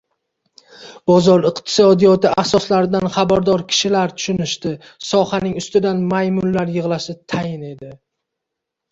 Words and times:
Bozor 1.09 1.43
iqtisodiyoti 1.47 2.29
asoslaridan 2.43 3.05
xabardor 3.17 3.63
kishilar 3.73 4.13
tushunishdi– 4.21 4.71
sohaning 5.09 5.53
ustidan 5.61 6.01
«maymunlar 6.15 6.73
yig‘lashi» 6.79 7.15
tayin 7.35 7.67
edi. 7.69 7.91